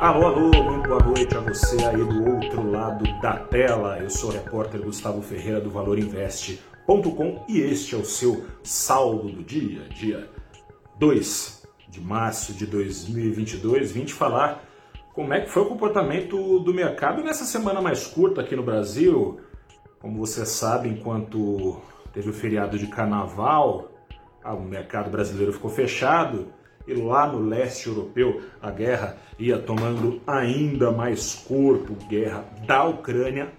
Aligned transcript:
Alô, 0.00 0.26
alô, 0.26 0.50
muito 0.64 0.88
boa 0.88 1.02
noite 1.04 1.36
a 1.36 1.40
você 1.40 1.76
aí 1.84 1.96
do 1.96 2.34
outro 2.34 2.68
lado 2.68 3.04
da 3.20 3.36
tela. 3.36 3.98
Eu 4.00 4.10
sou 4.10 4.30
o 4.30 4.32
repórter 4.32 4.82
Gustavo 4.82 5.22
Ferreira 5.22 5.60
do 5.60 5.70
ValorInvest.com 5.70 7.44
e 7.48 7.60
este 7.60 7.94
é 7.94 7.98
o 7.98 8.04
seu 8.04 8.44
saldo 8.64 9.30
do 9.30 9.44
dia, 9.44 9.82
dia 9.90 10.28
2 10.98 11.62
de 11.88 12.00
março 12.00 12.52
de 12.52 12.66
2022. 12.66 13.92
Vim 13.92 14.04
te 14.04 14.12
falar 14.12 14.64
como 15.14 15.32
é 15.32 15.40
que 15.40 15.48
foi 15.48 15.62
o 15.62 15.66
comportamento 15.66 16.58
do 16.58 16.74
mercado 16.74 17.22
nessa 17.22 17.44
semana 17.44 17.80
mais 17.80 18.04
curta 18.04 18.40
aqui 18.40 18.56
no 18.56 18.64
Brasil. 18.64 19.38
Como 20.00 20.18
você 20.18 20.44
sabe, 20.44 20.88
enquanto 20.88 21.80
teve 22.12 22.30
o 22.30 22.34
feriado 22.34 22.76
de 22.76 22.88
carnaval, 22.88 23.92
o 24.44 24.60
mercado 24.60 25.08
brasileiro 25.08 25.52
ficou 25.52 25.70
fechado 25.70 26.52
e 26.86 26.94
lá 26.94 27.26
no 27.26 27.40
leste 27.40 27.88
europeu 27.88 28.42
a 28.60 28.70
guerra 28.70 29.16
ia 29.38 29.58
tomando 29.58 30.20
ainda 30.26 30.90
mais 30.90 31.34
corpo, 31.34 31.94
guerra 32.08 32.44
da 32.66 32.84
Ucrânia, 32.84 33.52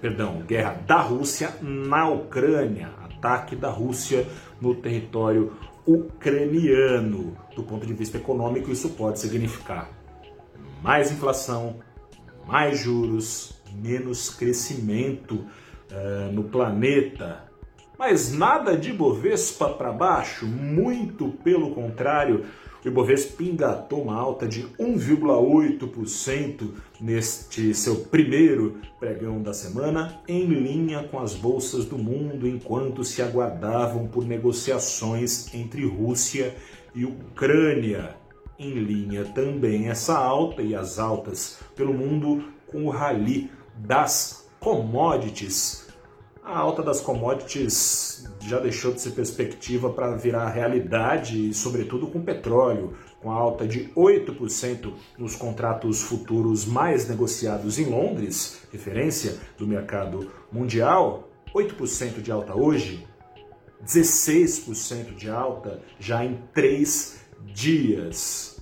perdão, 0.00 0.42
guerra 0.46 0.80
da 0.86 1.00
Rússia 1.00 1.54
na 1.60 2.08
Ucrânia, 2.08 2.90
ataque 3.04 3.54
da 3.54 3.70
Rússia 3.70 4.26
no 4.60 4.74
território 4.74 5.52
ucraniano. 5.86 7.36
Do 7.54 7.62
ponto 7.62 7.86
de 7.86 7.94
vista 7.94 8.16
econômico, 8.16 8.70
isso 8.70 8.90
pode 8.90 9.20
significar 9.20 9.90
mais 10.82 11.10
inflação, 11.10 11.76
mais 12.46 12.78
juros, 12.78 13.60
menos 13.74 14.30
crescimento 14.30 15.34
uh, 15.34 16.32
no 16.32 16.44
planeta, 16.44 17.45
mas 17.98 18.32
nada 18.32 18.76
de 18.76 18.92
Bovespa 18.92 19.70
para 19.70 19.92
baixo, 19.92 20.46
muito 20.46 21.28
pelo 21.42 21.74
contrário. 21.74 22.44
O 22.84 22.88
Ibovespa 22.88 23.42
engatou 23.42 24.02
uma 24.02 24.14
alta 24.14 24.46
de 24.46 24.62
1,8% 24.78 26.70
neste 27.00 27.74
seu 27.74 27.96
primeiro 27.96 28.76
pregão 29.00 29.42
da 29.42 29.52
semana, 29.52 30.20
em 30.28 30.44
linha 30.44 31.02
com 31.02 31.18
as 31.18 31.34
bolsas 31.34 31.84
do 31.84 31.98
mundo, 31.98 32.46
enquanto 32.46 33.02
se 33.02 33.20
aguardavam 33.20 34.06
por 34.06 34.24
negociações 34.24 35.52
entre 35.52 35.84
Rússia 35.84 36.54
e 36.94 37.04
Ucrânia. 37.04 38.14
Em 38.56 38.70
linha 38.74 39.24
também 39.24 39.88
essa 39.88 40.16
alta 40.16 40.62
e 40.62 40.72
as 40.72 41.00
altas 41.00 41.58
pelo 41.74 41.92
mundo 41.92 42.44
com 42.68 42.84
o 42.84 42.90
rally 42.90 43.50
das 43.74 44.48
commodities 44.60 45.85
a 46.46 46.58
alta 46.58 46.80
das 46.80 47.00
commodities 47.00 48.24
já 48.40 48.60
deixou 48.60 48.92
de 48.92 49.00
ser 49.00 49.10
perspectiva 49.10 49.92
para 49.92 50.14
virar 50.14 50.48
realidade, 50.48 51.52
sobretudo 51.52 52.06
com 52.06 52.22
petróleo, 52.22 52.96
com 53.20 53.32
a 53.32 53.34
alta 53.34 53.66
de 53.66 53.88
8% 53.96 54.92
nos 55.18 55.34
contratos 55.34 56.02
futuros 56.02 56.64
mais 56.64 57.08
negociados 57.08 57.80
em 57.80 57.86
Londres, 57.86 58.60
referência 58.70 59.36
do 59.58 59.66
mercado 59.66 60.30
mundial, 60.52 61.28
8% 61.52 62.22
de 62.22 62.30
alta 62.30 62.56
hoje, 62.56 63.04
16% 63.84 65.16
de 65.16 65.28
alta 65.28 65.82
já 65.98 66.24
em 66.24 66.40
três 66.54 67.22
dias. 67.44 68.60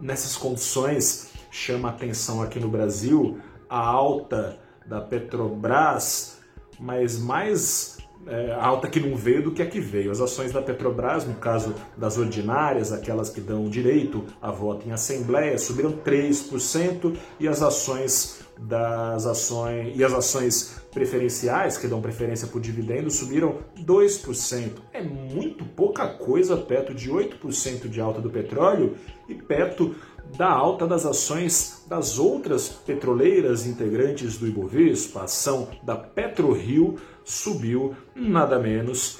Nessas 0.00 0.36
condições, 0.36 1.32
chama 1.50 1.88
atenção 1.88 2.40
aqui 2.40 2.60
no 2.60 2.68
Brasil 2.68 3.40
a 3.68 3.80
alta 3.80 4.60
da 4.86 5.00
Petrobras 5.00 6.37
mas 6.78 7.18
mais 7.18 7.98
é, 8.26 8.52
alta 8.52 8.88
que 8.88 9.00
não 9.00 9.16
veio 9.16 9.42
do 9.42 9.52
que 9.52 9.62
a 9.62 9.66
que 9.66 9.80
veio. 9.80 10.10
As 10.10 10.20
ações 10.20 10.52
da 10.52 10.60
Petrobras, 10.60 11.26
no 11.26 11.34
caso 11.34 11.74
das 11.96 12.18
ordinárias, 12.18 12.92
aquelas 12.92 13.30
que 13.30 13.40
dão 13.40 13.68
direito 13.68 14.24
a 14.40 14.50
voto 14.50 14.86
em 14.88 14.92
assembleia, 14.92 15.56
subiram 15.58 15.92
3% 15.92 17.16
e 17.40 17.48
as 17.48 17.62
ações 17.62 18.40
das 18.58 19.24
ações 19.24 19.96
e 19.96 20.02
as 20.02 20.12
ações 20.12 20.80
preferenciais, 20.92 21.78
que 21.78 21.86
dão 21.86 22.00
preferência 22.00 22.48
por 22.48 22.60
dividendo, 22.60 23.10
subiram 23.10 23.58
2%. 23.78 24.72
É 24.92 25.00
muito 25.00 25.64
pouca 25.64 26.08
coisa 26.08 26.56
perto 26.56 26.92
de 26.92 27.10
8% 27.10 27.88
de 27.88 28.00
alta 28.00 28.20
do 28.20 28.30
petróleo 28.30 28.96
e 29.28 29.34
perto 29.34 29.94
da 30.36 30.50
alta 30.50 30.86
das 30.86 31.06
ações 31.06 31.84
das 31.88 32.18
outras 32.18 32.68
petroleiras 32.68 33.66
integrantes 33.66 34.38
do 34.38 34.46
Ibovespa. 34.46 35.20
A 35.20 35.24
ação 35.24 35.68
da 35.82 35.96
PetroRio 35.96 36.96
subiu 37.24 37.94
nada 38.14 38.58
menos 38.58 39.18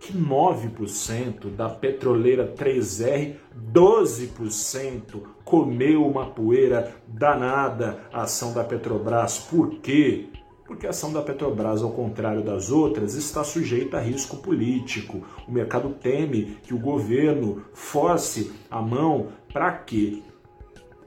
que 0.00 0.12
9%, 0.12 1.54
da 1.54 1.68
petroleira 1.68 2.54
3R 2.56 3.34
12%, 3.72 5.22
comeu 5.44 6.06
uma 6.06 6.26
poeira 6.26 6.94
danada 7.06 8.00
a 8.12 8.22
ação 8.22 8.52
da 8.52 8.62
Petrobras. 8.62 9.38
Por 9.38 9.80
quê? 9.80 10.28
Porque 10.64 10.86
a 10.86 10.90
ação 10.90 11.12
da 11.12 11.22
Petrobras, 11.22 11.82
ao 11.82 11.90
contrário 11.90 12.42
das 12.42 12.70
outras, 12.70 13.14
está 13.14 13.42
sujeita 13.42 13.96
a 13.96 14.00
risco 14.00 14.36
político. 14.36 15.22
O 15.46 15.52
mercado 15.52 15.90
teme 15.90 16.58
que 16.62 16.74
o 16.74 16.78
governo 16.78 17.64
force 17.72 18.52
a 18.70 18.80
mão 18.80 19.28
para 19.52 19.72
que 19.72 20.22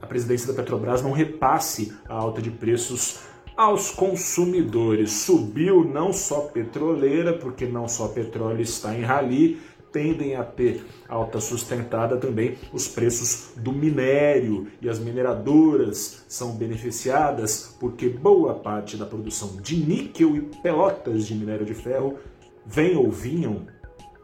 a 0.01 0.07
presidência 0.07 0.47
da 0.47 0.53
Petrobras 0.53 1.01
não 1.01 1.11
repasse 1.11 1.93
a 2.07 2.15
alta 2.15 2.41
de 2.41 2.49
preços 2.49 3.19
aos 3.55 3.91
consumidores. 3.91 5.11
Subiu 5.11 5.83
não 5.83 6.11
só 6.11 6.41
petroleira, 6.41 7.33
porque 7.33 7.65
não 7.65 7.87
só 7.87 8.07
petróleo 8.07 8.61
está 8.61 8.95
em 8.95 9.01
rali, 9.01 9.61
tendem 9.91 10.35
a 10.35 10.43
ter 10.43 10.85
alta 11.07 11.39
sustentada 11.39 12.17
também 12.17 12.57
os 12.71 12.87
preços 12.87 13.51
do 13.57 13.71
minério 13.71 14.67
e 14.81 14.89
as 14.89 14.99
mineradoras 14.99 16.23
são 16.27 16.55
beneficiadas 16.55 17.75
porque 17.79 18.07
boa 18.07 18.53
parte 18.53 18.95
da 18.95 19.05
produção 19.05 19.57
de 19.61 19.75
níquel 19.75 20.35
e 20.37 20.41
pelotas 20.63 21.27
de 21.27 21.35
minério 21.35 21.65
de 21.65 21.73
ferro 21.73 22.17
vem 22.65 22.95
ou 22.95 23.11
vinham 23.11 23.67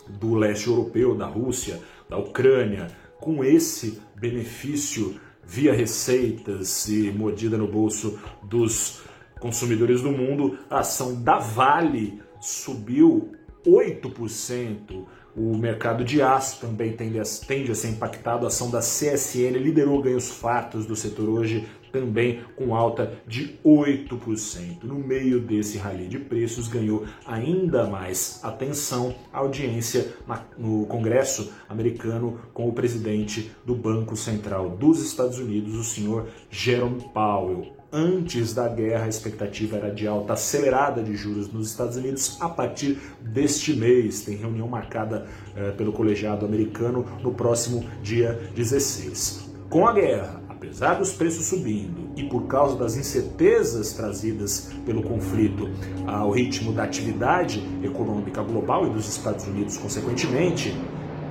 do 0.07 0.35
leste 0.35 0.67
europeu, 0.67 1.15
da 1.15 1.25
Rússia, 1.25 1.81
da 2.09 2.17
Ucrânia. 2.17 2.87
Com 3.19 3.43
esse 3.43 3.99
benefício 4.15 5.19
via 5.47 5.73
receitas 5.73 6.89
e 6.89 7.09
mordida 7.09 7.57
no 7.57 7.67
bolso 7.67 8.19
dos 8.43 9.01
consumidores 9.39 10.01
do 10.01 10.11
mundo, 10.11 10.59
a 10.69 10.79
ação 10.79 11.15
da 11.15 11.39
Vale 11.39 12.21
subiu 12.41 13.31
8%. 13.65 15.05
O 15.35 15.55
mercado 15.55 16.03
de 16.03 16.21
aço 16.21 16.59
também 16.59 16.93
tende 16.93 17.19
a, 17.19 17.25
ser 17.25 17.89
impactado. 17.89 18.45
A 18.45 18.47
ação 18.47 18.69
da 18.69 18.79
CSN 18.79 19.57
liderou 19.57 20.01
ganhos 20.01 20.29
fatos 20.29 20.85
do 20.85 20.95
setor 20.95 21.29
hoje, 21.29 21.67
também 21.91 22.41
com 22.55 22.75
alta 22.75 23.13
de 23.27 23.57
8%. 23.65 24.83
No 24.83 24.95
meio 24.95 25.39
desse 25.39 25.77
rally 25.77 26.07
de 26.07 26.19
preços, 26.19 26.67
ganhou 26.67 27.05
ainda 27.25 27.85
mais 27.85 28.39
atenção 28.43 29.15
a 29.31 29.39
audiência 29.39 30.13
no 30.57 30.85
Congresso 30.85 31.53
americano 31.69 32.39
com 32.53 32.67
o 32.67 32.73
presidente 32.73 33.51
do 33.65 33.75
Banco 33.75 34.15
Central 34.15 34.69
dos 34.69 35.03
Estados 35.03 35.39
Unidos, 35.39 35.75
o 35.75 35.83
senhor 35.83 36.27
Jerome 36.49 37.01
Powell 37.13 37.77
antes 37.91 38.53
da 38.53 38.67
guerra, 38.67 39.05
a 39.05 39.07
expectativa 39.07 39.77
era 39.77 39.89
de 39.89 40.07
alta 40.07 40.33
acelerada 40.33 41.01
de 41.01 41.15
juros 41.15 41.51
nos 41.51 41.69
Estados 41.69 41.97
Unidos 41.97 42.37
a 42.39 42.49
partir 42.49 42.99
deste 43.21 43.73
mês. 43.73 44.21
Tem 44.21 44.35
reunião 44.35 44.67
marcada 44.67 45.25
eh, 45.55 45.71
pelo 45.71 45.93
colegiado 45.93 46.45
americano 46.45 47.05
no 47.21 47.33
próximo 47.33 47.85
dia 48.01 48.33
16. 48.55 49.47
Com 49.69 49.87
a 49.87 49.93
guerra, 49.93 50.41
apesar 50.57 50.95
dos 50.95 51.13
preços 51.13 51.45
subindo 51.45 52.09
e 52.15 52.23
por 52.23 52.47
causa 52.47 52.75
das 52.75 52.97
incertezas 52.97 53.93
trazidas 53.93 54.71
pelo 54.85 55.03
conflito 55.03 55.69
ao 56.07 56.31
ritmo 56.31 56.73
da 56.73 56.83
atividade 56.83 57.63
econômica 57.83 58.41
global 58.41 58.87
e 58.87 58.89
dos 58.89 59.07
Estados 59.07 59.45
Unidos, 59.45 59.77
consequentemente, 59.77 60.75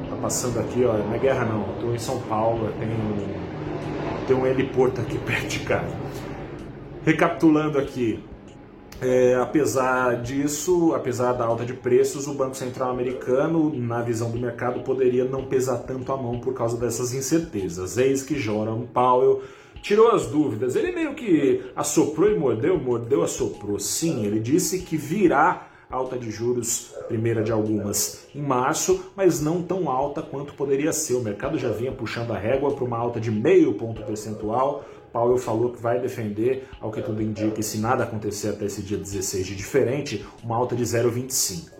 tá 0.09 0.17
passando 0.23 0.61
aqui, 0.61 0.85
ó, 0.85 0.97
não 0.99 1.13
é 1.13 1.19
guerra 1.19 1.45
não, 1.45 1.75
estou 1.75 1.95
em 1.95 1.99
São 1.99 2.21
Paulo, 2.23 2.73
tem 4.29 4.37
um, 4.37 4.41
um 4.43 4.47
heliporto 4.47 5.01
aqui 5.01 5.19
perto 5.27 5.49
de 5.49 5.59
casa. 5.61 5.97
Recapitulando 7.05 7.79
aqui, 7.79 8.23
é, 9.01 9.35
apesar 9.35 10.23
disso, 10.23 10.95
apesar 10.95 11.33
da 11.33 11.45
alta 11.45 11.65
de 11.65 11.75
preços, 11.75 12.27
o 12.27 12.35
Banco 12.35 12.57
Central 12.57 12.91
americano, 12.91 13.75
na 13.75 14.01
visão 14.01 14.31
do 14.31 14.39
mercado, 14.39 14.81
poderia 14.81 15.25
não 15.25 15.45
pesar 15.45 15.79
tanto 15.79 16.13
a 16.13 16.17
mão 16.17 16.41
por 16.41 16.55
causa 16.55 16.77
dessas 16.77 17.13
incertezas. 17.13 17.99
Eis 17.99 18.23
que 18.23 18.39
Jerome 18.39 18.87
Powell 18.87 19.43
tirou 19.83 20.09
as 20.09 20.27
dúvidas. 20.27 20.77
Ele 20.77 20.93
meio 20.93 21.15
que 21.15 21.63
assoprou 21.77 22.31
e 22.31 22.39
mordeu, 22.39 22.79
mordeu, 22.79 23.23
assoprou. 23.23 23.79
Sim, 23.79 24.25
ele 24.25 24.41
disse 24.41 24.81
que 24.81 24.97
virá 24.97 25.69
alta 25.91 26.19
de 26.19 26.31
juros, 26.31 26.93
primeira 27.07 27.43
de 27.43 27.53
algumas, 27.53 28.27
em 28.35 28.43
março, 28.43 29.13
mas 29.15 29.41
não 29.41 29.63
tão 29.63 29.89
alta 29.89 30.21
quanto 30.21 30.55
poderia 30.55 30.93
ser. 30.93 31.15
O 31.15 31.23
mercado 31.23 31.59
já 31.59 31.71
vinha 31.71 31.93
puxando 31.93 32.33
a 32.33 32.39
régua 32.39 32.73
para 32.73 32.85
uma 32.85 32.99
alta 32.99 33.21
de 33.21 33.31
meio 33.31 33.75
ponto 33.75 34.03
percentual 34.03 34.85
Powell 35.17 35.39
falou 35.39 35.73
que 35.73 35.81
vai 35.81 35.99
defender, 35.99 36.69
ao 36.79 36.93
que 36.93 37.01
tudo 37.01 37.23
indica, 37.23 37.59
e 37.59 37.63
se 37.63 37.79
nada 37.79 38.05
acontecer 38.05 38.51
até 38.51 38.67
esse 38.67 38.83
dia 38.83 38.99
16 38.99 39.47
de 39.47 39.57
diferente, 39.57 40.27
uma 40.45 40.55
alta 40.55 40.77
de 40.77 40.85
0,25. 40.85 41.71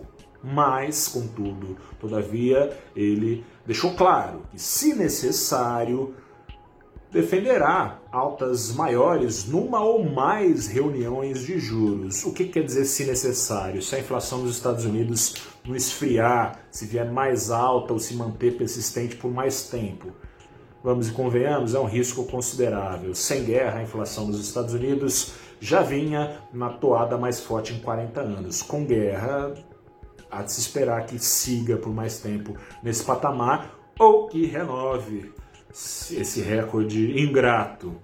Mas, 0.43 1.07
contudo, 1.07 1.77
todavia, 1.99 2.75
ele 2.95 3.45
deixou 3.63 3.93
claro 3.93 4.41
que, 4.49 4.59
se 4.59 4.95
necessário, 4.95 6.15
defenderá 7.11 7.99
altas 8.11 8.73
maiores 8.73 9.45
numa 9.45 9.83
ou 9.83 10.03
mais 10.03 10.65
reuniões 10.65 11.43
de 11.43 11.59
juros. 11.59 12.25
O 12.25 12.33
que 12.33 12.45
quer 12.45 12.63
dizer 12.63 12.85
se 12.85 13.05
necessário? 13.05 13.83
Se 13.83 13.95
a 13.95 13.99
inflação 13.99 14.39
nos 14.39 14.55
Estados 14.55 14.83
Unidos 14.83 15.35
não 15.63 15.75
esfriar, 15.75 16.59
se 16.71 16.87
vier 16.87 17.11
mais 17.11 17.51
alta 17.51 17.93
ou 17.93 17.99
se 17.99 18.15
manter 18.15 18.57
persistente 18.57 19.15
por 19.15 19.31
mais 19.31 19.69
tempo. 19.69 20.11
Vamos 20.83 21.09
e 21.09 21.11
convenhamos, 21.11 21.73
é 21.73 21.79
um 21.79 21.85
risco 21.85 22.23
considerável. 22.25 23.13
Sem 23.15 23.43
guerra, 23.43 23.79
a 23.79 23.83
inflação 23.83 24.27
nos 24.27 24.39
Estados 24.39 24.73
Unidos 24.73 25.33
já 25.59 25.81
vinha 25.81 26.39
na 26.53 26.69
toada 26.69 27.17
mais 27.17 27.39
forte 27.39 27.73
em 27.73 27.79
40 27.79 28.21
anos. 28.21 28.61
Com 28.61 28.85
guerra, 28.85 29.53
há 30.29 30.43
de 30.43 30.51
se 30.51 30.59
esperar 30.59 31.05
que 31.05 31.17
siga 31.17 31.77
por 31.77 31.93
mais 31.93 32.19
tempo 32.19 32.55
nesse 32.83 33.03
patamar 33.03 33.75
ou 33.99 34.27
que 34.27 34.45
renove 34.45 35.31
esse 35.71 36.41
recorde 36.41 37.19
ingrato. 37.19 37.95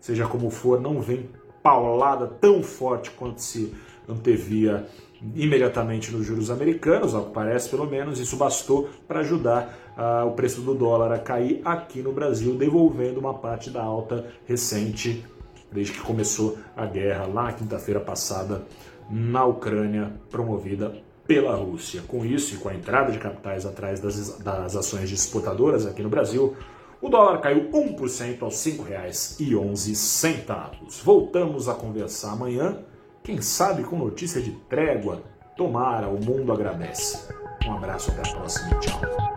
Seja 0.00 0.26
como 0.26 0.50
for, 0.50 0.80
não 0.80 1.00
vem 1.00 1.30
paulada 1.62 2.26
tão 2.26 2.62
forte 2.62 3.10
quanto 3.10 3.40
se 3.40 3.74
antevia 4.08 4.86
imediatamente 5.34 6.12
nos 6.12 6.26
juros 6.26 6.50
americanos, 6.50 7.14
ao 7.14 7.26
que 7.26 7.32
parece 7.32 7.68
pelo 7.68 7.86
menos, 7.86 8.20
isso 8.20 8.36
bastou 8.36 8.88
para 9.06 9.20
ajudar 9.20 9.94
uh, 9.96 10.26
o 10.26 10.32
preço 10.32 10.60
do 10.60 10.74
dólar 10.74 11.12
a 11.12 11.18
cair 11.18 11.60
aqui 11.64 12.02
no 12.02 12.12
Brasil, 12.12 12.54
devolvendo 12.54 13.18
uma 13.18 13.34
parte 13.34 13.70
da 13.70 13.82
alta 13.82 14.26
recente, 14.46 15.24
desde 15.72 15.92
que 15.92 16.00
começou 16.00 16.58
a 16.76 16.86
guerra 16.86 17.26
lá 17.26 17.52
quinta-feira 17.52 18.00
passada 18.00 18.62
na 19.10 19.44
Ucrânia, 19.44 20.12
promovida 20.30 20.94
pela 21.26 21.56
Rússia. 21.56 22.02
Com 22.06 22.24
isso 22.24 22.54
e 22.54 22.58
com 22.58 22.68
a 22.68 22.74
entrada 22.74 23.10
de 23.10 23.18
capitais 23.18 23.66
atrás 23.66 24.00
das, 24.00 24.38
das 24.38 24.76
ações 24.76 25.08
de 25.08 25.14
exportadoras 25.14 25.86
aqui 25.86 26.02
no 26.02 26.08
Brasil, 26.08 26.56
o 27.00 27.08
dólar 27.08 27.40
caiu 27.40 27.70
1% 27.70 28.42
aos 28.42 28.64
R$ 28.64 28.72
5,11. 28.72 30.70
Voltamos 31.04 31.68
a 31.68 31.74
conversar 31.74 32.32
amanhã, 32.32 32.78
quem 33.26 33.42
sabe 33.42 33.82
com 33.82 33.98
notícia 33.98 34.40
de 34.40 34.52
trégua. 34.52 35.24
Tomara, 35.56 36.06
o 36.06 36.24
mundo 36.24 36.52
agradece. 36.52 37.28
Um 37.66 37.72
abraço, 37.72 38.12
até 38.12 38.20
a 38.20 38.32
próxima. 38.32 38.78
Tchau. 38.78 39.35